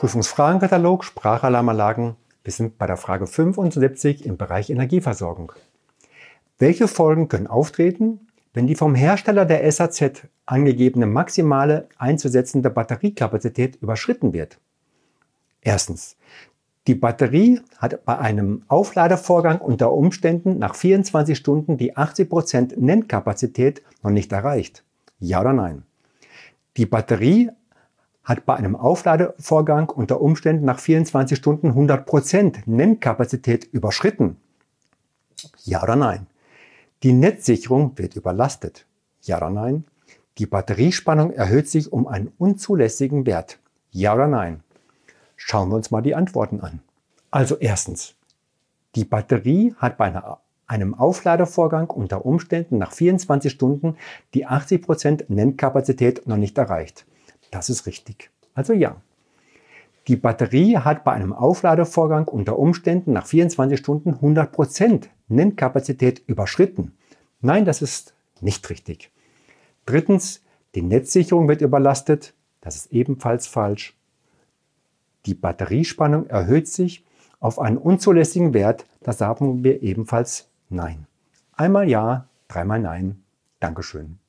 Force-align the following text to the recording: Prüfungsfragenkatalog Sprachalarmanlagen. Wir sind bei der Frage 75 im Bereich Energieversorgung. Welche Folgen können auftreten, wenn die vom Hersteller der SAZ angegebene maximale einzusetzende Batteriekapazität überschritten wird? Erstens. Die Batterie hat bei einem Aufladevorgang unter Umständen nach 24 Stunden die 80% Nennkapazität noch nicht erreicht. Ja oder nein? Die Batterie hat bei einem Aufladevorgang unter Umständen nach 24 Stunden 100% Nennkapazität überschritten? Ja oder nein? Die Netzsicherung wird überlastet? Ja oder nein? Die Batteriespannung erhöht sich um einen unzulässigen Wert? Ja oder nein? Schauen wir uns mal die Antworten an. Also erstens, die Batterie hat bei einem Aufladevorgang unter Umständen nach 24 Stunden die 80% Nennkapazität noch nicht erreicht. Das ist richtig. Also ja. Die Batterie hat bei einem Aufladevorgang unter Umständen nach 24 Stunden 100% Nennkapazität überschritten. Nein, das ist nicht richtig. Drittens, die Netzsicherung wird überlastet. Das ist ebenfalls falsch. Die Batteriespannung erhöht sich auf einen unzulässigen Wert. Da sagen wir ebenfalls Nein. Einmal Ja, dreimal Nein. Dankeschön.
Prüfungsfragenkatalog 0.00 1.04
Sprachalarmanlagen. 1.04 2.16
Wir 2.42 2.54
sind 2.54 2.78
bei 2.78 2.86
der 2.86 2.96
Frage 2.96 3.26
75 3.26 4.24
im 4.24 4.38
Bereich 4.38 4.70
Energieversorgung. 4.70 5.52
Welche 6.58 6.88
Folgen 6.88 7.28
können 7.28 7.46
auftreten, 7.46 8.26
wenn 8.54 8.66
die 8.66 8.76
vom 8.76 8.94
Hersteller 8.94 9.44
der 9.44 9.70
SAZ 9.70 10.22
angegebene 10.46 11.04
maximale 11.04 11.86
einzusetzende 11.98 12.70
Batteriekapazität 12.70 13.76
überschritten 13.82 14.32
wird? 14.32 14.58
Erstens. 15.60 16.16
Die 16.86 16.94
Batterie 16.94 17.60
hat 17.76 18.06
bei 18.06 18.18
einem 18.18 18.62
Aufladevorgang 18.68 19.58
unter 19.58 19.92
Umständen 19.92 20.58
nach 20.58 20.76
24 20.76 21.36
Stunden 21.36 21.76
die 21.76 21.94
80% 21.94 22.72
Nennkapazität 22.78 23.82
noch 24.02 24.12
nicht 24.12 24.32
erreicht. 24.32 24.82
Ja 25.18 25.42
oder 25.42 25.52
nein? 25.52 25.82
Die 26.78 26.86
Batterie 26.86 27.50
hat 28.24 28.46
bei 28.46 28.54
einem 28.54 28.76
Aufladevorgang 28.76 29.88
unter 29.88 30.20
Umständen 30.20 30.64
nach 30.64 30.78
24 30.78 31.36
Stunden 31.36 31.72
100% 31.72 32.62
Nennkapazität 32.66 33.64
überschritten? 33.64 34.36
Ja 35.64 35.82
oder 35.82 35.96
nein? 35.96 36.26
Die 37.02 37.12
Netzsicherung 37.12 37.96
wird 37.96 38.16
überlastet? 38.16 38.86
Ja 39.22 39.38
oder 39.38 39.50
nein? 39.50 39.84
Die 40.38 40.46
Batteriespannung 40.46 41.32
erhöht 41.32 41.68
sich 41.68 41.92
um 41.92 42.06
einen 42.06 42.32
unzulässigen 42.38 43.26
Wert? 43.26 43.58
Ja 43.90 44.14
oder 44.14 44.28
nein? 44.28 44.62
Schauen 45.36 45.70
wir 45.70 45.76
uns 45.76 45.90
mal 45.90 46.02
die 46.02 46.14
Antworten 46.14 46.60
an. 46.60 46.80
Also 47.30 47.56
erstens, 47.56 48.14
die 48.94 49.04
Batterie 49.04 49.74
hat 49.78 49.96
bei 49.96 50.12
einem 50.66 50.94
Aufladevorgang 50.94 51.88
unter 51.90 52.26
Umständen 52.26 52.78
nach 52.78 52.92
24 52.92 53.50
Stunden 53.50 53.96
die 54.34 54.46
80% 54.46 55.24
Nennkapazität 55.28 56.26
noch 56.26 56.36
nicht 56.36 56.58
erreicht. 56.58 57.06
Das 57.50 57.68
ist 57.68 57.86
richtig. 57.86 58.30
Also 58.54 58.72
ja. 58.72 59.00
Die 60.08 60.16
Batterie 60.16 60.78
hat 60.78 61.04
bei 61.04 61.12
einem 61.12 61.32
Aufladevorgang 61.32 62.26
unter 62.26 62.58
Umständen 62.58 63.12
nach 63.12 63.26
24 63.26 63.78
Stunden 63.78 64.14
100% 64.14 65.08
Nennkapazität 65.28 66.22
überschritten. 66.26 66.92
Nein, 67.40 67.64
das 67.64 67.82
ist 67.82 68.14
nicht 68.40 68.68
richtig. 68.70 69.10
Drittens, 69.86 70.42
die 70.74 70.82
Netzsicherung 70.82 71.48
wird 71.48 71.62
überlastet. 71.62 72.34
Das 72.60 72.76
ist 72.76 72.92
ebenfalls 72.92 73.46
falsch. 73.46 73.96
Die 75.26 75.34
Batteriespannung 75.34 76.26
erhöht 76.26 76.68
sich 76.68 77.04
auf 77.40 77.58
einen 77.58 77.78
unzulässigen 77.78 78.54
Wert. 78.54 78.86
Da 79.02 79.12
sagen 79.12 79.64
wir 79.64 79.82
ebenfalls 79.82 80.48
Nein. 80.68 81.06
Einmal 81.52 81.88
Ja, 81.88 82.28
dreimal 82.48 82.80
Nein. 82.80 83.22
Dankeschön. 83.58 84.19